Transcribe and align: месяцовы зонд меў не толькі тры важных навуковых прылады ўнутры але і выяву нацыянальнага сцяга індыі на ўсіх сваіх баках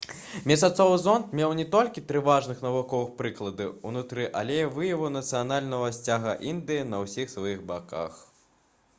месяцовы 0.49 0.93
зонд 1.01 1.33
меў 1.39 1.51
не 1.57 1.65
толькі 1.73 2.01
тры 2.11 2.21
важных 2.27 2.63
навуковых 2.67 3.11
прылады 3.19 3.67
ўнутры 3.89 4.25
але 4.39 4.55
і 4.61 4.71
выяву 4.77 5.11
нацыянальнага 5.17 5.91
сцяга 5.97 6.33
індыі 6.53 6.87
на 6.95 7.03
ўсіх 7.03 7.29
сваіх 7.35 7.61
баках 7.73 8.17